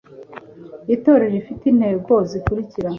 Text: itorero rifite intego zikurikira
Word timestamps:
itorero 0.95 1.31
rifite 1.35 1.63
intego 1.71 2.13
zikurikira 2.29 2.89